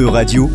E-Radio, 0.00 0.48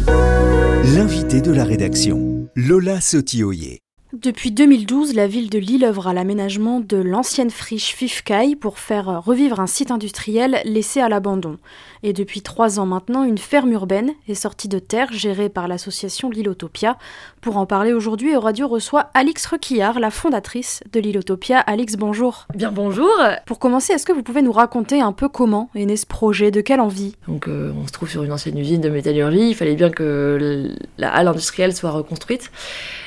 l'invité 0.96 1.40
de 1.40 1.52
la 1.52 1.66
rédaction, 1.66 2.50
Lola 2.56 3.00
Sotioyer. 3.00 3.85
Depuis 4.22 4.52
2012, 4.52 5.14
la 5.14 5.28
ville 5.28 5.50
de 5.50 5.60
Lille 5.60 5.84
œuvre 5.84 6.08
à 6.08 6.14
l'aménagement 6.14 6.80
de 6.80 6.96
l'ancienne 6.96 7.50
friche 7.50 7.94
Fifkai 7.94 8.56
pour 8.56 8.80
faire 8.80 9.22
revivre 9.22 9.60
un 9.60 9.68
site 9.68 9.92
industriel 9.92 10.62
laissé 10.64 11.02
à 11.02 11.10
l'abandon. 11.10 11.58
Et 12.02 12.14
depuis 12.14 12.42
trois 12.42 12.80
ans 12.80 12.86
maintenant, 12.86 13.26
une 13.26 13.38
ferme 13.38 13.74
urbaine 13.74 14.12
est 14.30 14.36
sortie 14.36 14.70
de 14.70 14.80
terre 14.80 15.12
gérée 15.12 15.50
par 15.50 15.68
l'association 15.68 16.30
Lilotopia. 16.30 16.98
Pour 17.42 17.58
en 17.58 17.66
parler 17.66 17.92
aujourd'hui, 17.92 18.38
Radio 18.38 18.70
reçoit 18.70 19.10
Alix 19.14 19.46
Requillard, 19.48 20.00
la 20.00 20.12
fondatrice 20.12 20.82
de 20.94 21.02
Lilotopia. 21.02 21.60
Alix, 21.60 21.98
bonjour. 21.98 22.48
Bien 22.56 22.72
bonjour. 22.72 23.12
Pour 23.46 23.60
commencer, 23.60 23.92
est-ce 23.92 24.06
que 24.06 24.14
vous 24.14 24.24
pouvez 24.24 24.44
nous 24.44 24.54
raconter 24.54 25.02
un 25.02 25.12
peu 25.12 25.28
comment 25.28 25.70
est 25.76 25.86
né 25.86 25.98
ce 25.98 26.06
projet, 26.06 26.52
de 26.52 26.62
quelle 26.62 26.80
envie? 26.80 27.18
Donc 27.28 27.50
euh, 27.50 27.74
on 27.78 27.86
se 27.86 27.92
trouve 27.92 28.10
sur 28.10 28.24
une 28.24 28.32
ancienne 28.32 28.58
usine 28.58 28.80
de 28.80 28.90
métallurgie, 28.90 29.50
il 29.50 29.56
fallait 29.56 29.76
bien 29.76 29.90
que 29.90 30.70
la 30.98 31.14
halle 31.14 31.28
industrielle 31.28 31.76
soit 31.76 31.92
reconstruite. 31.92 32.50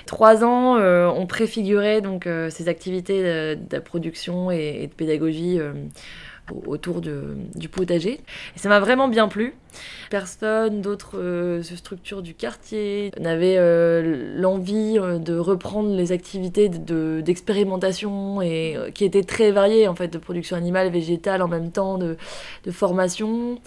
Trois 0.04 0.42
ans, 0.42 0.76
euh, 0.78 0.97
on 1.06 1.26
préfigurait 1.26 2.00
donc 2.00 2.26
euh, 2.26 2.50
ces 2.50 2.68
activités 2.68 3.22
de, 3.56 3.78
production 3.78 4.50
et, 4.50 4.86
de 4.86 4.94
pédagogie 4.94 5.60
autour 6.66 7.00
du 7.00 7.68
potager. 7.68 8.20
Et 8.56 8.58
ça 8.58 8.68
m'a 8.68 8.80
vraiment 8.80 9.08
bien 9.08 9.28
plu. 9.28 9.54
Personne 10.10 10.80
d'autres 10.80 11.18
euh, 11.18 11.62
structures 11.62 12.22
du 12.22 12.34
quartier 12.34 13.12
n'avait 13.20 13.56
euh, 13.58 14.34
l'envie 14.36 14.98
euh, 14.98 15.18
de 15.18 15.36
reprendre 15.36 15.94
les 15.94 16.12
activités 16.12 16.68
d'expérimentation 16.68 18.40
qui 18.94 19.04
étaient 19.04 19.22
très 19.22 19.50
variées 19.50 19.88
en 19.88 19.94
fait, 19.94 20.08
de 20.08 20.18
production 20.18 20.56
animale, 20.56 20.90
végétale 20.90 21.42
en 21.42 21.48
même 21.48 21.70
temps, 21.70 21.98
de 21.98 22.16
formation. 22.70 23.58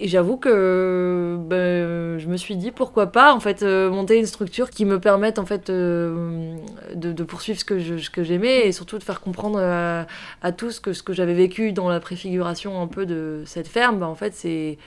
Et 0.00 0.08
j'avoue 0.08 0.36
que 0.36 1.36
ben, 1.38 2.18
je 2.18 2.26
me 2.26 2.36
suis 2.36 2.56
dit 2.56 2.72
pourquoi 2.72 3.12
pas 3.12 3.32
en 3.32 3.38
fait 3.38 3.62
euh, 3.62 3.90
monter 3.90 4.18
une 4.18 4.26
structure 4.26 4.70
qui 4.70 4.84
me 4.84 4.98
permette 4.98 5.38
en 5.38 5.46
fait 5.46 5.70
euh, 5.70 6.56
de, 6.96 7.22
poursuivre 7.22 7.60
ce 7.60 7.64
que 7.64 7.78
ce 7.78 8.10
que 8.10 8.24
j'aimais 8.24 8.66
et 8.66 8.72
surtout 8.72 8.98
de 8.98 9.04
faire 9.04 9.20
comprendre 9.20 9.60
à, 9.60 10.52
tous 10.52 10.80
que 10.80 10.92
ce 10.92 11.04
que 11.04 11.12
j'avais 11.12 11.34
vécu 11.34 11.72
dans 11.72 11.88
la 11.88 12.00
préfiguration 12.00 12.82
un 12.82 12.88
peu 12.88 13.06
de 13.06 13.44
cette 13.46 13.68
ferme, 13.68 14.00
ben, 14.00 14.06
en 14.06 14.16
fait 14.16 14.34
c'est 14.34 14.78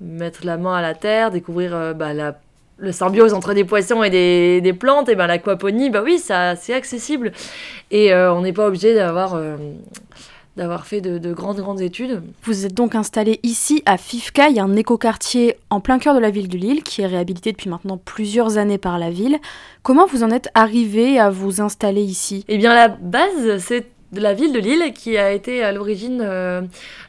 mettre 0.00 0.46
la 0.46 0.58
main 0.58 0.76
à 0.76 0.82
la 0.82 0.94
terre, 0.94 1.32
découvrir 1.32 1.74
euh, 1.74 1.92
bah, 1.92 2.14
la 2.14 2.38
le 2.78 2.92
symbiose 2.92 3.32
entre 3.32 3.54
des 3.54 3.64
poissons 3.64 4.02
et 4.02 4.10
des, 4.10 4.60
des 4.60 4.74
plantes, 4.74 5.08
et 5.08 5.14
ben 5.16 5.26
l'aquaponie, 5.26 5.88
bah 5.88 6.02
oui, 6.04 6.18
ça 6.18 6.56
c'est 6.56 6.74
accessible. 6.74 7.32
Et 7.90 8.14
on 8.14 8.42
n'est 8.42 8.52
pas 8.52 8.66
obligé 8.66 8.94
d'avoir 8.94 9.40
d'avoir 10.56 10.86
fait 10.86 11.00
de, 11.00 11.32
grandes, 11.32 11.58
grandes 11.58 11.80
études. 11.80 12.22
Vous 12.42 12.64
êtes 12.66 12.74
donc 12.74 12.94
installé 12.94 13.40
ici 13.42 13.82
à 13.86 13.96
Fifcaille, 13.96 14.58
un 14.58 14.74
écoquartier 14.74 15.56
en 15.70 15.80
plein 15.80 15.98
cœur 15.98 16.14
de 16.14 16.20
la 16.20 16.30
ville 16.30 16.48
de 16.48 16.56
Lille, 16.56 16.82
qui 16.82 17.02
est 17.02 17.06
réhabilité 17.06 17.52
depuis 17.52 17.68
maintenant 17.68 17.98
plusieurs 17.98 18.58
années 18.58 18.78
par 18.78 18.98
la 18.98 19.10
ville. 19.10 19.38
Comment 19.82 20.06
vous 20.06 20.22
en 20.22 20.30
êtes 20.30 20.48
arrivé 20.54 21.18
à 21.18 21.30
vous 21.30 21.60
installer 21.60 22.02
ici? 22.02 22.44
Eh 22.48 22.58
bien, 22.58 22.74
la 22.74 22.88
base, 22.88 23.58
c'est 23.58 23.86
de 24.12 24.20
la 24.20 24.34
ville 24.34 24.52
de 24.52 24.58
Lille 24.58 24.92
qui 24.94 25.16
a 25.16 25.32
été 25.32 25.62
à 25.62 25.72
l'origine 25.72 26.20
euh, 26.22 26.62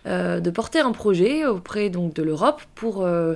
euh, 0.08 0.40
de 0.40 0.50
porter 0.50 0.80
un 0.80 0.92
projet 0.92 1.46
auprès 1.46 1.90
donc 1.90 2.14
de 2.14 2.24
l'Europe 2.24 2.62
pour 2.76 3.04
euh, 3.04 3.36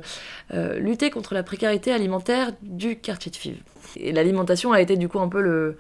lutter 0.78 1.10
contre 1.10 1.34
la 1.34 1.44
précarité 1.44 1.92
alimentaire 1.92 2.52
du 2.62 2.98
quartier 2.98 3.32
de 3.32 3.36
Fives. 3.36 3.62
Et 3.98 4.12
l'alimentation 4.12 4.72
a 4.72 4.82
été 4.82 4.98
du 4.98 5.08
coup 5.08 5.20
un 5.20 5.30
peu 5.30 5.42
le, 5.42 5.78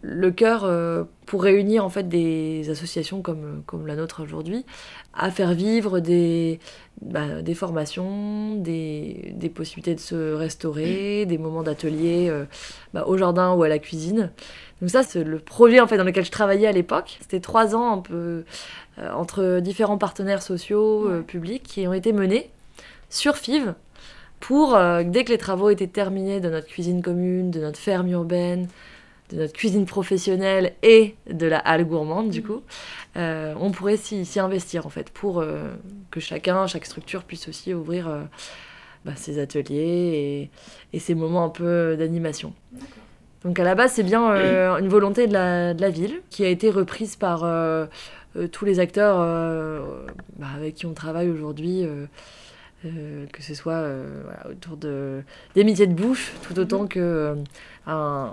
le 0.00 0.30
cœur 0.30 0.64
euh, 0.64 1.04
pour 1.26 1.42
réunir 1.42 1.84
en 1.84 1.88
fait 1.88 2.08
des 2.08 2.70
associations 2.70 3.22
comme, 3.22 3.62
comme 3.66 3.86
la 3.86 3.96
nôtre 3.96 4.22
aujourd'hui 4.22 4.64
à 5.14 5.30
faire 5.30 5.52
vivre 5.52 6.00
des, 6.00 6.58
bah, 7.00 7.42
des 7.42 7.54
formations, 7.54 8.56
des, 8.56 9.34
des, 9.36 9.48
possibilités 9.48 9.94
de 9.94 10.00
se 10.00 10.32
restaurer, 10.32 11.26
des 11.26 11.38
moments 11.38 11.62
d'atelier 11.62 12.28
euh, 12.30 12.44
bah, 12.94 13.04
au 13.06 13.16
jardin 13.16 13.52
ou 13.54 13.62
à 13.62 13.68
la 13.68 13.78
cuisine. 13.78 14.30
Donc 14.80 14.90
ça, 14.90 15.02
c'est 15.02 15.22
le 15.22 15.38
projet 15.38 15.80
en 15.80 15.86
fait 15.86 15.98
dans 15.98 16.04
lequel 16.04 16.24
je 16.24 16.30
travaillais 16.30 16.66
à 16.66 16.72
l'époque. 16.72 17.18
C'était 17.20 17.40
trois 17.40 17.76
ans 17.76 17.92
un 17.92 17.98
peu 17.98 18.44
euh, 18.98 19.12
entre 19.14 19.60
différents 19.60 19.98
partenaires 19.98 20.42
sociaux, 20.42 21.10
publics 21.26 21.62
qui 21.62 21.86
ont 21.86 21.92
été 21.92 22.12
menés 22.12 22.50
sur 23.10 23.36
FIV 23.36 23.74
pour, 24.40 24.76
dès 25.04 25.22
que 25.22 25.30
les 25.30 25.38
travaux 25.38 25.70
étaient 25.70 25.86
terminés 25.86 26.40
de 26.40 26.50
notre 26.50 26.66
cuisine 26.66 27.00
commune, 27.00 27.52
de 27.52 27.60
notre 27.60 27.78
ferme 27.78 28.08
urbaine, 28.08 28.66
de 29.32 29.38
notre 29.38 29.52
cuisine 29.52 29.86
professionnelle 29.86 30.74
et 30.82 31.14
de 31.30 31.46
la 31.46 31.58
halle 31.58 31.84
gourmande, 31.84 32.30
du 32.30 32.40
mm. 32.40 32.44
coup, 32.44 32.62
euh, 33.16 33.54
on 33.60 33.70
pourrait 33.70 33.96
s'y 33.96 34.40
investir, 34.40 34.86
en 34.86 34.90
fait, 34.90 35.10
pour 35.10 35.40
euh, 35.40 35.68
que 36.10 36.20
chacun, 36.20 36.66
chaque 36.66 36.86
structure 36.86 37.24
puisse 37.24 37.48
aussi 37.48 37.74
ouvrir 37.74 38.08
euh, 38.08 38.22
bah, 39.04 39.12
ses 39.16 39.38
ateliers 39.38 40.50
et, 40.92 40.98
ses 40.98 41.14
moments 41.14 41.44
un 41.44 41.48
peu 41.48 41.96
d'animation. 41.96 42.52
Donc 43.44 43.58
à 43.58 43.64
la 43.64 43.74
base, 43.74 43.92
c'est 43.92 44.04
bien 44.04 44.78
une 44.78 44.88
volonté 44.88 45.26
de 45.26 45.32
la, 45.32 45.74
de 45.74 45.80
la, 45.80 45.90
ville 45.90 46.20
qui 46.30 46.44
a 46.44 46.48
été 46.48 46.70
reprise 46.70 47.16
par 47.16 47.40
tous 48.52 48.64
les 48.64 48.78
acteurs 48.78 49.16
bah, 50.36 50.46
avec 50.54 50.76
qui 50.76 50.86
on 50.86 50.92
travaille 50.92 51.28
aujourd'hui. 51.28 51.84
Euh, 52.84 53.26
que 53.32 53.42
ce 53.42 53.54
soit 53.54 53.74
euh, 53.74 54.24
autour 54.50 54.76
de, 54.76 55.22
des 55.54 55.62
métiers 55.62 55.86
de 55.86 55.94
bouche, 55.94 56.32
tout 56.42 56.58
autant 56.58 56.82
mhm. 56.82 56.88
que 56.88 57.36
euh, 57.86 58.26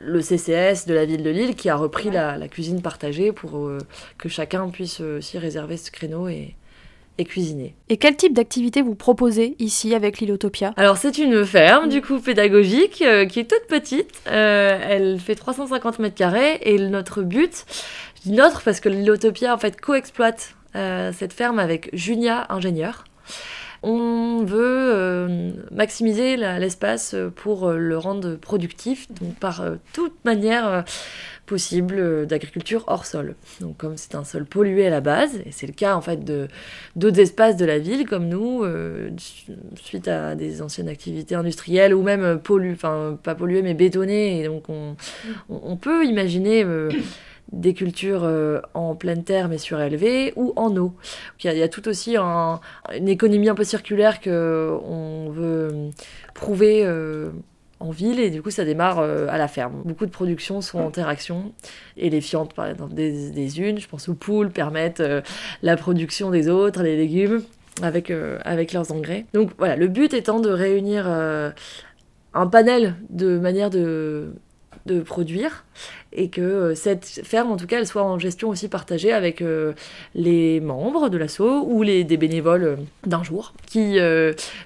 le 0.00 0.20
CCS 0.20 0.86
de 0.86 0.94
la 0.94 1.04
ville 1.04 1.22
de 1.22 1.30
Lille 1.30 1.54
qui 1.54 1.68
a 1.68 1.76
repris 1.76 2.10
la, 2.10 2.48
cuisine 2.48 2.82
partagée 2.82 3.30
pour 3.30 3.70
que 4.18 4.28
chacun 4.28 4.68
puisse 4.70 5.00
aussi 5.00 5.38
réserver 5.38 5.76
ce 5.76 5.92
créneau 5.92 6.26
et, 6.26 6.56
et 7.18 7.24
cuisiner. 7.24 7.76
Et 7.90 7.96
quel 7.96 8.16
type 8.16 8.34
d'activité 8.34 8.82
vous 8.82 8.96
proposez 8.96 9.54
ici 9.60 9.94
avec 9.94 10.18
l'Ilotopia 10.18 10.72
Alors 10.76 10.96
c'est 10.96 11.18
une 11.18 11.44
ferme 11.44 11.88
du 11.88 12.02
coup 12.02 12.18
pédagogique 12.18 13.04
qui 13.28 13.40
est 13.40 13.48
toute 13.48 13.66
petite, 13.68 14.20
elle 14.26 15.20
fait 15.20 15.36
350 15.36 16.00
mètres 16.00 16.16
carrés 16.16 16.58
et 16.62 16.76
notre 16.78 17.22
but, 17.22 17.64
je 18.16 18.30
dis 18.30 18.32
notre 18.32 18.62
parce 18.62 18.80
que 18.80 18.88
l'Ilotopia 18.88 19.54
en 19.54 19.58
fait 19.58 19.80
co-exploite 19.80 20.54
cette 20.74 21.32
ferme 21.32 21.60
avec 21.60 21.88
Junia 21.92 22.46
Ingénieur. 22.48 23.04
On 23.84 24.44
veut 24.44 24.92
euh, 24.94 25.50
maximiser 25.72 26.36
l'espace 26.36 27.16
pour 27.34 27.68
euh, 27.68 27.78
le 27.78 27.98
rendre 27.98 28.36
productif, 28.36 29.08
donc 29.20 29.34
par 29.34 29.60
euh, 29.60 29.74
toute 29.92 30.24
manière 30.24 30.84
possible 31.46 32.26
d'agriculture 32.26 32.84
hors 32.86 33.04
sol. 33.04 33.34
Donc 33.60 33.76
comme 33.78 33.96
c'est 33.96 34.14
un 34.14 34.22
sol 34.22 34.44
pollué 34.44 34.86
à 34.86 34.90
la 34.90 35.00
base, 35.00 35.36
et 35.44 35.50
c'est 35.50 35.66
le 35.66 35.72
cas 35.72 35.96
en 35.96 36.00
fait 36.00 36.24
de 36.24 36.46
d'autres 36.94 37.18
espaces 37.18 37.56
de 37.56 37.64
la 37.64 37.80
ville 37.80 38.06
comme 38.06 38.28
nous, 38.28 38.64
suite 39.74 40.06
à 40.06 40.36
des 40.36 40.62
anciennes 40.62 40.88
activités 40.88 41.34
industrielles 41.34 41.92
ou 41.92 42.02
même 42.02 42.38
polluées, 42.38 42.74
enfin 42.74 43.18
pas 43.20 43.34
polluées 43.34 43.62
mais 43.62 43.74
bétonnées, 43.74 44.40
et 44.40 44.44
donc 44.46 44.68
on, 44.68 44.94
on 45.48 45.76
peut 45.76 46.06
imaginer 46.06 46.64
des 47.52 47.74
cultures 47.74 48.24
euh, 48.24 48.60
en 48.74 48.94
pleine 48.94 49.24
terre 49.24 49.48
mais 49.48 49.58
surélevées 49.58 50.32
ou 50.36 50.52
en 50.56 50.74
eau. 50.76 50.94
Il 51.44 51.52
y, 51.52 51.62
a, 51.62 51.68
tout 51.68 51.86
aussi 51.88 52.16
une 52.16 53.08
économie 53.08 53.48
un 53.48 53.54
peu 53.54 53.64
circulaire 53.64 54.20
qu'on 54.20 55.30
veut 55.30 55.68
euh, 55.72 55.90
prouver 56.34 56.82
euh, 56.84 57.30
en 57.80 57.90
ville 57.90 58.20
et 58.20 58.30
du 58.30 58.42
coup 58.42 58.50
ça 58.50 58.64
démarre 58.64 59.00
à 59.00 59.38
la 59.38 59.48
ferme. 59.48 59.82
Beaucoup 59.84 60.06
de 60.06 60.10
productions 60.10 60.60
sont 60.60 60.78
en 60.78 60.86
interaction 60.86 61.52
et 61.96 62.10
les 62.10 62.20
fientes 62.20 62.54
par 62.54 62.66
exemple 62.66 62.94
des, 62.94 63.60
unes, 63.60 63.78
je 63.78 63.88
pense 63.88 64.08
aux 64.08 64.14
poules, 64.14 64.50
permettent 64.50 65.02
la 65.62 65.76
production 65.76 66.30
des 66.30 66.48
autres, 66.48 66.82
les 66.82 66.96
légumes 66.96 67.42
avec, 67.82 68.12
avec 68.44 68.72
leurs 68.72 68.92
engrais. 68.92 69.26
Donc 69.34 69.50
voilà, 69.58 69.74
le 69.74 69.88
but 69.88 70.14
étant 70.14 70.38
de 70.38 70.50
réunir 70.50 71.08
un 71.08 72.46
panel 72.46 72.94
de 73.10 73.36
manières 73.38 73.70
de 73.70 74.32
de 74.86 75.00
produire 75.00 75.64
et 76.12 76.28
que 76.28 76.40
euh, 76.40 76.74
cette 76.74 77.06
ferme, 77.24 77.50
en 77.50 77.56
tout 77.56 77.66
cas, 77.66 77.78
elle 77.78 77.86
soit 77.86 78.02
en 78.02 78.18
gestion 78.18 78.48
aussi 78.48 78.68
partagée 78.68 79.12
avec 79.12 79.40
euh, 79.40 79.72
les 80.14 80.60
membres 80.60 81.08
de 81.08 81.18
l'assaut 81.18 81.64
ou 81.66 81.82
les, 81.82 82.04
des 82.04 82.16
bénévoles 82.16 82.64
euh, 82.64 82.76
d'un 83.06 83.22
jour 83.22 83.54
qui 83.66 83.98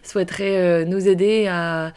souhaiteraient 0.03 0.85
nous 0.85 1.09
aider 1.09 1.47
à, 1.49 1.93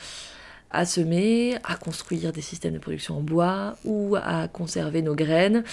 à 0.71 0.85
semer, 0.85 1.57
à 1.63 1.75
construire 1.75 2.31
des 2.31 2.41
systèmes 2.41 2.73
de 2.73 2.79
production 2.79 3.17
en 3.17 3.21
bois 3.21 3.75
ou 3.85 4.15
à 4.21 4.47
conserver 4.47 5.01
nos 5.01 5.15
graines 5.15 5.63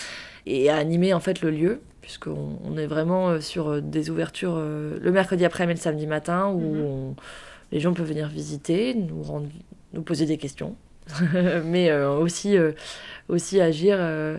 et 0.46 0.70
à 0.70 0.76
animer 0.76 1.12
en 1.12 1.20
fait 1.20 1.42
le 1.42 1.50
lieu 1.50 1.80
puisqu'on 2.00 2.58
on 2.64 2.78
est 2.78 2.86
vraiment 2.86 3.40
sur 3.40 3.82
des 3.82 4.10
ouvertures 4.10 4.56
le 4.56 5.10
mercredi 5.10 5.44
après-midi 5.44 5.72
et 5.72 5.80
le 5.80 5.82
samedi 5.82 6.06
matin 6.06 6.48
où 6.48 6.60
mhm. 6.60 7.14
les 7.72 7.80
gens 7.80 7.92
peuvent 7.92 8.08
venir 8.08 8.28
visiter, 8.28 8.94
nous, 8.94 9.22
rendre, 9.22 9.48
nous 9.92 10.02
poser 10.02 10.24
des 10.24 10.38
questions 10.38 10.76
mais 11.64 11.90
euh, 11.90 12.16
aussi, 12.18 12.56
euh, 12.56 12.72
aussi 13.28 13.60
agir 13.60 13.96
euh, 13.98 14.38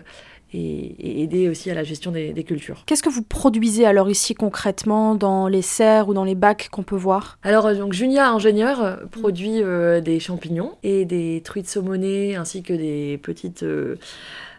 et, 0.52 1.22
aider 1.22 1.48
aussi 1.48 1.70
à 1.70 1.74
la 1.74 1.84
gestion 1.84 2.10
des, 2.10 2.44
cultures. 2.44 2.84
Qu'est-ce 2.86 3.02
que 3.02 3.08
vous 3.08 3.22
produisez 3.22 3.84
alors 3.86 4.10
ici 4.10 4.34
concrètement 4.34 5.14
dans 5.14 5.48
les 5.48 5.62
serres 5.62 6.08
ou 6.08 6.14
dans 6.14 6.24
les 6.24 6.34
bacs 6.34 6.68
qu'on 6.70 6.82
peut 6.82 6.96
voir? 6.96 7.38
Alors 7.42 7.74
donc 7.74 7.92
Junia 7.92 8.30
Ingénieur 8.30 9.00
produit 9.10 9.62
des 10.02 10.20
champignons 10.20 10.72
et 10.82 11.04
des 11.04 11.42
truites 11.44 11.68
saumonées 11.68 12.36
ainsi 12.36 12.62
que 12.62 12.72
des 12.72 13.18
petites 13.22 13.64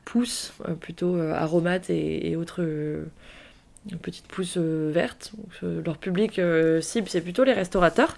pousses 0.06 0.54
plutôt 0.80 1.18
aromates 1.18 1.90
et, 1.90 2.36
autres 2.36 2.64
une 3.90 3.98
petite 3.98 4.28
pousse 4.28 4.58
verte. 4.58 5.32
leur 5.62 5.98
public 5.98 6.40
cible, 6.82 7.08
c'est 7.10 7.22
plutôt 7.22 7.44
les 7.44 7.54
restaurateurs. 7.54 8.18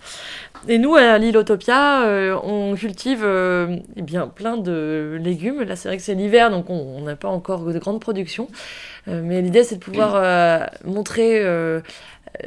Et 0.68 0.78
nous, 0.78 0.96
à 0.96 1.18
l'île 1.18 1.38
Utopia, 1.38 2.04
on 2.44 2.76
cultive 2.76 3.26
eh 3.26 4.02
bien, 4.02 4.28
plein 4.28 4.58
de 4.58 5.18
légumes. 5.22 5.62
Là, 5.64 5.76
c'est 5.76 5.88
vrai 5.88 5.98
que 5.98 6.04
c'est 6.04 6.16
l'hiver, 6.16 6.50
donc 6.50 6.70
on 6.70 7.02
n'a 7.02 7.16
pas 7.16 7.30
encore 7.30 7.66
de 7.66 7.80
grande 7.80 8.02
production. 8.02 8.48
mais 9.08 9.42
l'idée, 9.42 9.64
c'est 9.64 9.76
de 9.76 9.84
pouvoir 9.84 10.70
montrer 10.84 11.44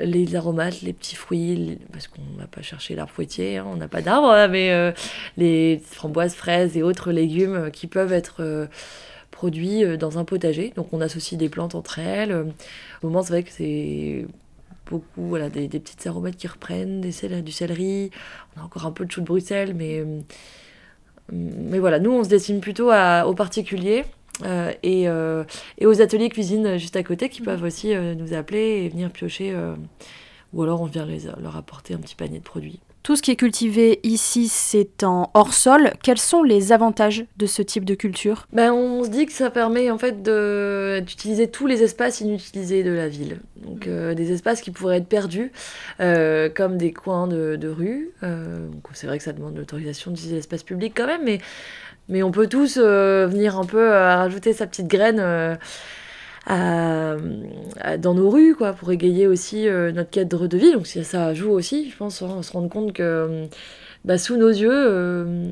les 0.01 0.35
aromates, 0.35 0.83
les 0.83 0.93
petits 0.93 1.15
fruits, 1.15 1.79
parce 1.93 2.09
qu'on 2.09 2.23
n'a 2.39 2.47
pas 2.47 2.63
cherché 2.63 2.95
l'arbre 2.95 3.13
fruitier, 3.13 3.59
hein, 3.59 3.67
on 3.69 3.77
n'a 3.77 3.89
pas 3.89 4.01
d'arbre, 4.01 4.31
hein, 4.31 4.49
mais 4.49 4.93
les 5.37 5.81
framboises, 5.85 6.35
fraises 6.35 6.77
et 6.77 6.83
autres 6.83 7.13
légumes 7.13 7.71
qui 7.73 7.87
peuvent 7.87 8.13
être 8.13 8.69
produits 9.35 9.85
euh, 9.85 9.97
dans 9.97 10.19
un 10.19 10.25
potager. 10.25 10.73
Donc 10.77 10.89
on 10.93 11.01
associe 11.01 11.39
des 11.39 11.49
plantes 11.49 11.75
entre 11.75 11.99
elles. 11.99 12.33
Au 13.03 13.07
moment, 13.07 13.23
c'est 13.23 13.33
vrai 13.33 13.43
que 13.43 13.51
c'est 13.51 14.27
beaucoup 14.87 15.29
voilà, 15.29 15.51
des, 15.51 15.69
petites 15.69 16.07
aromates 16.07 16.37
qui 16.37 16.47
reprennent, 16.47 17.01
des 17.01 17.43
du 17.43 17.53
céleri. 17.53 18.11
On 18.57 18.63
a 18.63 18.65
encore 18.65 18.87
un 18.87 18.93
peu 18.93 19.05
de 19.05 19.11
chou 19.11 19.21
de 19.21 19.27
Bruxelles, 19.27 19.75
mais, 19.75 19.99
euh, 19.99 20.21
mais 21.33 21.79
voilà, 21.79 21.99
nous 21.99 22.13
on 22.13 22.25
se 22.25 22.29
destine 22.29 22.61
plutôt 22.61 22.91
aux 22.93 23.35
particuliers. 23.35 24.05
Euh, 24.45 24.73
et, 24.83 25.05
et, 25.79 25.87
aux 25.87 26.03
ateliers 26.03 26.29
cuisine 26.29 26.77
juste 26.77 26.97
à 26.97 27.05
côté 27.05 27.29
qui 27.29 27.41
mmh. 27.41 27.45
peuvent 27.45 27.63
aussi 27.63 27.95
nous 27.95 28.35
appeler 28.35 28.85
et 28.85 28.89
venir 28.89 29.11
piocher 29.11 29.57
ou 30.53 30.63
alors 30.63 30.81
on 30.81 30.87
vient 30.87 31.07
les, 31.07 31.21
leur 31.41 31.57
apporter 31.57 31.95
un 31.95 31.99
petit 31.99 32.17
panier 32.17 32.39
de 32.39 32.45
produits. 32.45 32.81
Tout 33.05 33.17
ce 33.17 33.23
qui 33.23 33.33
est 33.33 33.37
cultivé 33.37 34.01
ici, 34.03 34.49
c'est 34.49 35.05
en 35.05 35.31
hors 35.35 35.53
sol. 35.53 35.93
Quels 36.03 36.19
sont 36.19 36.43
les 36.43 36.73
avantages 36.73 37.27
de 37.37 37.45
ce 37.45 37.61
type 37.61 37.85
de 37.85 37.95
culture? 37.95 38.47
Ben, 38.51 38.73
On 38.73 39.05
se 39.05 39.11
dit 39.11 39.27
que 39.27 39.33
ça 39.35 39.51
permet 39.51 39.91
en 39.91 39.99
fait 39.99 40.23
d'utiliser 40.23 41.51
tous 41.51 41.67
les 41.67 41.83
espaces 41.83 42.23
inutilisés 42.23 42.83
de 42.83 42.93
la 42.93 43.09
ville. 43.09 43.41
Donc 43.56 43.89
euh, 43.89 44.15
des 44.15 44.33
espaces 44.33 44.62
qui 44.62 44.71
pourraient 44.71 44.97
être 44.97 45.06
perdus, 45.06 45.53
euh, 46.01 46.49
comme 46.49 46.79
des 46.79 46.95
coins 46.95 47.27
de, 47.27 47.69
rue. 47.69 48.11
Euh, 48.23 48.69
c'est 48.95 49.06
vrai 49.06 49.19
que 49.19 49.25
ça 49.25 49.35
demande 49.35 49.59
l'autorisation 49.59 50.11
d'utiliser 50.11 50.37
l'espace 50.37 50.62
public 50.62 50.95
quand 50.97 51.06
même, 51.06 51.25
mais, 51.25 51.41
mais 52.09 52.23
on 52.23 52.31
peut 52.31 52.47
tous 52.47 52.79
venir 52.79 53.59
un 53.59 53.67
peu 53.67 53.87
rajouter 53.87 54.55
sa 54.55 54.67
petite 54.67 54.89
graine 54.89 55.59
dans 56.46 58.14
nos 58.14 58.31
rues, 58.31 58.55
quoi, 58.55 58.73
pour 58.73 58.91
égayer 58.93 59.26
aussi 59.26 59.69
euh, 59.69 59.93
notre 59.93 60.11
cadre 60.11 60.46
de 60.46 60.58
vie. 60.58 60.73
Donc 60.73 60.87
ça 60.87 61.35
joue 61.35 61.50
aussi, 61.50 61.91
je 61.91 61.96
pense, 61.96 62.20
on 62.23 62.43
se 62.43 62.52
rendre 62.52 62.69
compte 62.69 62.93
que 62.93 63.46
bah, 64.05 64.19
sous 64.19 64.37
nos 64.37 64.49
yeux, 64.49 64.70
euh, 64.70 65.49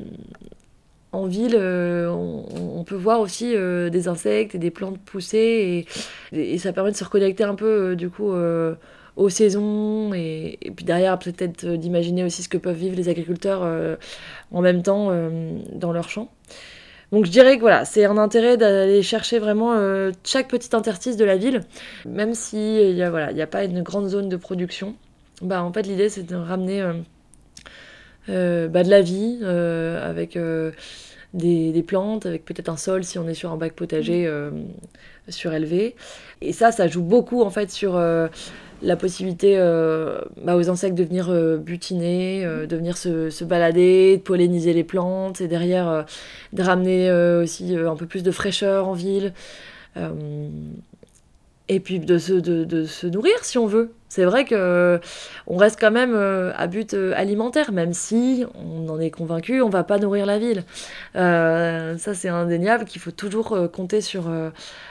en 1.11 1.25
ville, 1.25 1.55
euh, 1.55 2.09
on, 2.09 2.83
peut 2.83 2.95
voir 2.95 3.21
aussi 3.21 3.53
des 3.55 4.07
insectes 4.07 4.55
et 4.55 4.57
des 4.57 4.71
plantes 4.71 4.99
pousser, 4.99 5.85
et, 6.31 6.57
ça 6.57 6.73
permet 6.73 6.91
de 6.91 6.97
se 6.97 7.03
reconnecter 7.03 7.43
un 7.43 7.55
peu, 7.55 7.95
du 7.95 8.09
coup 8.09 8.33
aux 9.15 9.29
saisons 9.29 10.11
et, 10.13 10.57
et 10.61 10.71
puis 10.71 10.85
derrière 10.85 11.19
peut-être 11.19 11.65
d'imaginer 11.65 12.23
aussi 12.23 12.41
ce 12.41 12.49
que 12.49 12.57
peuvent 12.57 12.75
vivre 12.75 12.95
les 12.95 13.09
agriculteurs 13.09 13.97
en 14.51 14.61
même 14.61 14.83
temps 14.83 15.11
dans 15.71 15.93
leurs 15.93 16.09
champs. 16.09 16.29
Donc 17.13 17.25
je 17.25 17.31
dirais 17.31 17.57
que 17.57 17.61
voilà, 17.61 17.85
c'est 17.85 18.05
un 18.05 18.17
intérêt 18.17 18.57
d'aller 18.57 19.03
chercher 19.03 19.37
vraiment 19.37 19.73
euh, 19.73 20.09
chaque 20.23 20.47
petit 20.47 20.75
interstice 20.75 21.15
de 21.15 21.23
la 21.23 21.37
ville, 21.37 21.61
même 22.07 22.33
s'il 22.33 22.95
n'y 22.95 23.03
a, 23.03 23.11
voilà, 23.11 23.39
a 23.39 23.45
pas 23.45 23.65
une 23.65 23.83
grande 23.83 24.07
zone 24.07 24.29
de 24.29 24.35
production. 24.35 24.95
Bah, 25.43 25.61
en 25.63 25.71
fait, 25.71 25.83
l'idée, 25.83 26.09
c'est 26.09 26.23
de 26.23 26.35
ramener 26.35 26.81
euh, 26.81 26.93
euh, 28.29 28.67
bah, 28.67 28.81
de 28.81 28.89
la 28.89 29.01
vie 29.01 29.43
avec 29.45 30.39
des, 31.35 31.83
plantes, 31.85 32.25
avec 32.25 32.45
peut-être 32.45 32.69
un 32.69 32.77
sol 32.77 33.03
si 33.03 33.19
on 33.19 33.27
est 33.27 33.35
sur 33.35 33.51
un 33.51 33.57
bac 33.57 33.73
potager 33.73 34.27
surélevé. 35.29 35.95
Et 36.41 36.51
ça, 36.51 36.71
ça 36.71 36.87
joue 36.87 37.03
beaucoup 37.03 37.43
en 37.43 37.51
fait 37.51 37.69
sur 37.69 37.91
la 38.83 38.95
possibilité 38.95 39.55
euh, 39.57 40.19
bah, 40.43 40.55
aux 40.55 40.69
insectes 40.69 40.97
de 40.97 41.03
venir 41.03 41.29
euh, 41.29 41.57
butiner, 41.57 42.45
euh, 42.45 42.67
de 42.67 42.75
venir 42.75 42.97
se, 42.97 43.43
balader, 43.43 44.17
de 44.17 44.21
polliniser 44.21 44.73
les 44.73 44.83
plantes, 44.83 45.41
et 45.41 45.47
derrière 45.47 46.05
de 46.51 46.61
ramener 46.61 47.11
aussi 47.11 47.75
un 47.75 47.95
peu 47.95 48.05
plus 48.05 48.23
de 48.23 48.31
fraîcheur 48.31 48.87
en 48.87 48.93
ville 48.93 49.33
et 51.69 51.79
puis 51.79 51.99
de 51.99 52.17
se, 52.17 52.33
de, 52.33 52.85
se 52.85 53.07
nourrir 53.07 53.43
si 53.43 53.57
on 53.57 53.67
veut. 53.67 53.93
C'est 54.09 54.25
vrai 54.25 54.45
que 54.45 54.99
on 55.47 55.57
reste 55.57 55.79
quand 55.79 55.89
même 55.89 56.13
euh, 56.13 56.51
à 56.55 56.67
but 56.67 56.93
euh, 56.93 57.13
alimentaire, 57.15 57.71
même 57.71 57.93
si 57.93 58.45
on 58.53 58.87
en 58.89 58.99
est 58.99 59.09
convaincu, 59.09 59.61
on 59.61 59.69
va 59.69 59.83
pas 59.83 59.97
nourrir 59.97 60.25
la 60.25 60.37
ville. 60.37 60.65
Euh, 61.15 61.97
ça 61.97 62.13
c'est 62.13 62.29
indéniable 62.29 62.85
qu'il 62.85 63.01
faut 63.01 63.11
toujours 63.11 63.57
compter 63.71 64.01
sur 64.01 64.29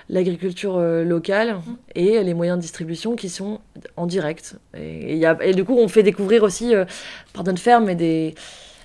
l'agriculture 0.09 0.81
locale 0.81 1.55
mmh. 1.55 1.61
et 1.95 2.25
les 2.25 2.35
moyens 2.35 2.59
de 2.59 2.63
distribution 2.63 3.15
qui 3.15 3.29
sont 3.29 3.61
en 3.97 4.07
direct. 4.07 4.57
Et, 4.75 5.17
y 5.19 5.27
a, 5.27 5.37
et 5.43 5.55
du 5.55 5.65
coup 5.65 5.77
on 5.79 5.89
fait 5.89 6.03
découvrir 6.03 6.43
aussi 6.43 6.73
par 7.33 7.45
notre 7.45 7.61
ferme 7.61 7.89
et 7.91 7.95
des 7.95 8.35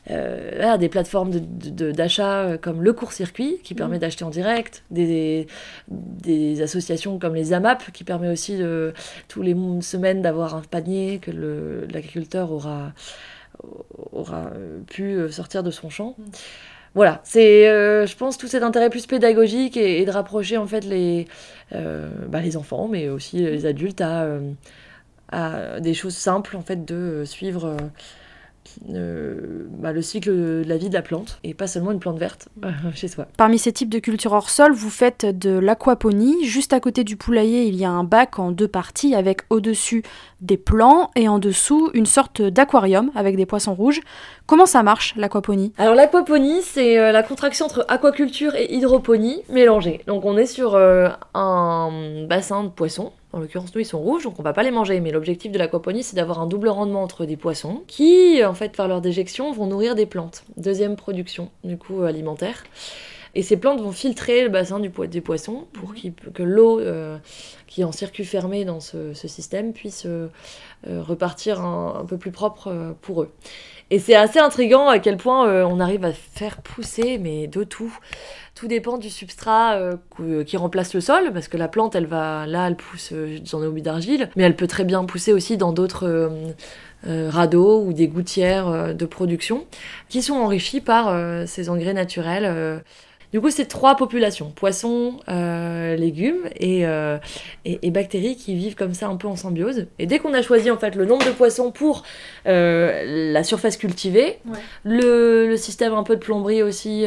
euh, 0.10 0.78
des 0.78 0.90
plateformes 0.90 1.32
d'achat 1.32 2.48
de, 2.48 2.54
euh, 2.54 2.58
comme 2.58 2.82
le 2.82 2.94
court-circuit 2.94 3.60
qui 3.64 3.74
mmh. 3.74 3.78
permet 3.78 4.00
d'acheter 4.00 4.24
en 4.24 4.30
direct, 4.30 4.84
des, 4.92 5.48
des, 5.88 6.62
associations 6.62 7.20
comme 7.20 7.36
les 7.36 7.54
AMAP 7.54 7.92
qui 7.92 8.04
permet 8.04 8.30
aussi 8.30 8.58
de, 8.58 8.94
tous 9.28 9.42
les 9.42 9.56
semaines 9.82 10.22
d'avoir 10.22 10.56
un 10.56 10.62
panier 10.62 11.20
que 11.20 11.32
l'agriculteur 11.92 12.52
aura, 12.52 12.94
aura 14.12 14.52
pu 14.88 15.16
euh, 15.16 15.30
sortir 15.30 15.64
de 15.64 15.72
son 15.72 15.90
champ. 15.90 16.16
Mmh. 16.18 16.24
Voilà, 16.96 17.22
c'est, 17.24 17.66
je 17.66 18.16
pense, 18.16 18.40
tout 18.40 18.48
cet 18.48 18.64
intérêt 18.64 18.90
plus 18.90 19.06
pédagogique 19.06 19.78
et, 19.78 20.04
de 20.04 20.10
rapprocher 20.10 20.58
en 20.58 20.66
fait 20.66 20.84
les, 20.84 21.28
bah, 21.72 22.42
les 22.42 22.58
enfants, 22.58 22.88
mais 22.88 23.08
aussi 23.08 23.38
les 23.38 23.68
adultes 23.68 24.02
à, 24.02 24.26
à 25.30 25.80
des 25.80 25.94
choses 25.94 26.16
simples 26.16 26.56
en 26.56 26.62
fait 26.62 26.86
de 26.86 27.24
suivre 27.26 27.66
euh, 27.66 27.78
bah, 28.86 29.92
le 29.92 30.02
cycle 30.02 30.32
de 30.32 30.64
la 30.66 30.78
vie 30.78 30.90
de 30.90 30.94
la 30.94 31.02
plante 31.02 31.40
et 31.44 31.54
pas 31.54 31.68
seulement 31.68 31.92
une 31.92 32.00
plante 32.00 32.18
verte 32.18 32.50
euh, 32.66 32.70
chez 32.94 33.08
soi. 33.08 33.28
Parmi 33.38 33.58
ces 33.58 33.72
types 33.72 33.90
de 33.90 34.00
cultures 34.00 34.34
hors 34.34 34.50
sol, 34.50 34.74
vous 34.74 34.90
faites 34.90 35.26
de 35.26 35.58
l'aquaponie. 35.58 36.46
Juste 36.46 36.74
à 36.74 36.80
côté 36.80 37.04
du 37.04 37.18
poulailler, 37.18 37.66
il 37.66 37.76
y 37.76 37.86
a 37.86 37.90
un 37.90 38.04
bac 38.04 38.40
en 38.40 38.52
deux 38.52 38.68
parties 38.68 39.16
avec 39.16 39.42
au-dessus 39.50 40.04
des 40.42 40.58
plants 40.58 41.12
et 41.16 41.28
en 41.28 41.40
dessous 41.40 41.90
une 41.94 42.06
sorte 42.06 42.42
d'aquarium 42.42 43.12
avec 43.16 43.36
des 43.36 43.46
poissons 43.46 43.74
rouges. 43.74 44.02
Comment 44.46 44.66
ça 44.66 44.84
marche 44.84 45.14
l'aquaponie? 45.16 45.74
Alors 45.78 45.96
l'aquaponie, 45.96 46.62
c'est 46.62 46.98
euh, 46.98 47.12
la 47.12 47.24
contraction 47.24 47.66
entre 47.66 47.86
aquaculture 47.88 48.56
et 48.56 48.74
hydroponie 48.74 49.42
mélangée. 49.50 50.02
Donc 50.08 50.26
on 50.26 50.38
est 50.38 50.46
sur 50.46 50.76
un 50.76 52.26
bassin 52.28 52.64
de 52.64 52.70
poissons 52.70 53.12
en 53.38 53.40
l'occurrence, 53.40 53.74
nous, 53.74 53.82
ils 53.82 53.86
sont 53.86 54.00
rouges, 54.00 54.24
donc 54.24 54.40
on 54.40 54.44
va 54.44 54.54
pas 54.54 54.64
les 54.64 54.72
manger. 54.72 55.00
Mais 55.00 55.12
l'objectif 55.12 55.52
de 55.52 55.58
l'aquaponie, 55.58 56.04
c'est 56.04 56.16
d'avoir 56.16 56.42
un 56.42 56.48
double 56.48 56.70
rendement 56.70 57.04
entre 57.04 57.26
des 57.26 57.38
poissons 57.38 57.84
qui, 57.88 58.44
en 58.44 58.54
fait, 58.54 58.76
par 58.76 58.88
leur 58.88 59.02
déjection, 59.02 59.52
vont 59.52 59.68
nourrir 59.68 59.96
des 59.96 60.06
plantes. 60.06 60.44
Deuxième 60.58 60.96
production, 60.96 61.52
du 61.64 61.78
coup, 61.78 62.02
alimentaire. 62.04 62.64
Et 63.36 63.44
ces 63.44 63.58
plantes 63.58 63.82
vont 63.82 63.92
filtrer 63.92 64.42
le 64.42 64.50
bassin 64.50 64.80
du 64.80 64.90
des 65.08 65.22
poissons 65.22 65.68
pour 65.74 65.92
mhm. 65.92 66.14
que 66.34 66.42
l'eau 66.42 66.80
euh, 66.80 67.18
qui 67.68 67.82
est 67.82 67.84
en 67.84 67.92
circuit 67.92 68.26
fermé 68.26 68.66
dans 68.66 68.80
ce, 68.80 69.14
système 69.14 69.74
puisse 69.74 70.08
euh, 70.08 70.28
euh, 70.88 71.04
repartir 71.04 71.62
un, 71.62 72.04
peu 72.08 72.18
plus 72.18 72.32
propre 72.32 72.96
pour 73.02 73.22
eux. 73.22 73.32
Et 73.90 74.00
c'est 74.00 74.16
assez 74.16 74.40
intriguant 74.40 74.90
à 74.90 75.00
quel 75.00 75.18
point 75.18 75.66
on 75.66 75.80
arrive 75.80 76.04
à 76.04 76.12
faire 76.12 76.58
pousser, 76.62 77.18
mais 77.18 77.48
de 77.48 77.64
tout. 77.64 77.98
Tout 78.58 78.68
dépend 78.68 78.98
du 78.98 79.12
substrat 79.12 79.76
euh, 79.76 79.98
euh, 80.20 80.44
qui 80.44 80.58
remplace 80.58 80.96
le 80.96 81.00
sol, 81.00 81.32
parce 81.32 81.48
que 81.48 81.58
la 81.58 81.68
plante, 81.68 81.94
elle 81.94 82.08
va, 82.08 82.48
là, 82.48 82.68
elle 82.68 82.76
pousse 82.76 83.12
euh, 83.14 83.38
dans 83.52 83.70
des 83.70 83.82
d'argile, 83.82 84.32
mais 84.36 84.42
elle 84.42 84.56
peut 84.56 84.66
très 84.66 84.84
bien 84.84 85.06
pousser 85.06 85.32
aussi 85.32 85.58
dans 85.58 85.72
d'autres 85.72 86.32
radeaux 87.06 87.84
ou 87.84 87.94
des 87.94 88.08
gouttières 88.08 88.96
de 88.96 89.06
production, 89.06 89.66
qui 90.10 90.24
sont 90.24 90.34
enrichis 90.34 90.82
par 90.82 91.16
ces 91.48 91.70
engrais 91.70 91.94
naturels. 91.94 92.82
Du 93.34 93.42
coup, 93.42 93.50
c'est 93.50 93.66
trois 93.66 93.96
populations, 93.96 94.52
poissons, 94.52 95.20
légumes 95.28 96.48
et, 96.60 96.86
et, 97.66 97.92
bactéries 97.92 98.38
qui 98.38 98.56
vivent 98.56 98.76
comme 98.76 98.94
ça 98.94 99.08
un 99.08 99.18
peu 99.18 99.28
en 99.28 99.36
symbiose. 99.36 99.88
Et 100.00 100.06
dès 100.06 100.20
qu'on 100.20 100.34
a 100.34 100.42
choisi 100.42 100.72
en 100.72 100.78
fait 100.78 100.96
le 100.96 101.06
nombre 101.06 101.26
de 101.26 101.32
poissons 101.32 101.72
pour 101.72 102.04
la 102.46 103.44
surface 103.44 103.76
cultivée, 103.76 104.40
le, 104.86 105.48
le, 105.48 105.58
système 105.58 105.94
un 105.94 106.04
peu 106.04 106.16
de 106.16 106.22
plomberie 106.22 106.64
aussi 106.64 107.06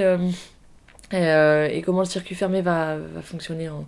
euh, 1.13 1.69
et 1.69 1.83
comment 1.83 2.01
le 2.01 2.07
circuit 2.07 2.35
fermé 2.35 2.63
va, 2.63 2.97
fonctionner 3.23 3.69
en, 3.69 3.87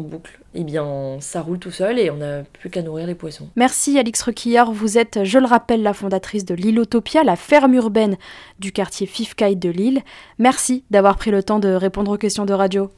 boucle 0.00 0.38
Eh 0.54 0.64
bien, 0.64 1.18
ça 1.20 1.40
roule 1.40 1.58
tout 1.58 1.70
seul 1.70 1.98
et 1.98 2.10
on 2.10 2.16
n'a 2.16 2.42
plus 2.42 2.70
qu'à 2.70 2.82
nourrir 2.82 3.06
les 3.06 3.14
poissons. 3.14 3.48
Merci 3.56 3.98
Alix 3.98 4.22
Requillard. 4.22 4.72
Vous 4.72 4.98
êtes, 4.98 5.20
je 5.24 5.38
le 5.38 5.46
rappelle, 5.46 5.82
la 5.82 5.92
fondatrice 5.92 6.44
de 6.44 6.54
l'Ilotopia, 6.54 7.24
la 7.24 7.36
ferme 7.36 7.74
urbaine 7.74 8.16
du 8.58 8.72
quartier 8.72 9.06
Fifcaille 9.06 9.56
de 9.56 9.70
Lille. 9.70 10.02
Merci 10.38 10.84
d'avoir 10.90 11.16
pris 11.16 11.30
le 11.30 11.42
temps 11.42 11.58
de 11.58 11.68
répondre 11.68 12.12
aux 12.12 12.18
questions 12.18 12.44
de 12.44 12.54
radio. 12.54 12.90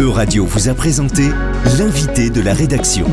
E-Radio 0.00 0.44
vous 0.44 0.68
a 0.68 0.74
présenté 0.74 1.22
l'invité 1.78 2.30
de 2.30 2.40
la 2.40 2.54
rédaction. 2.54 3.06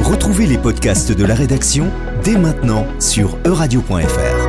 Retrouvez 0.00 0.46
les 0.46 0.58
podcasts 0.58 1.10
de 1.10 1.24
la 1.24 1.34
rédaction 1.34 1.90
dès 2.22 2.38
maintenant 2.38 2.86
sur 3.00 3.38
euradio.fr. 3.44 4.41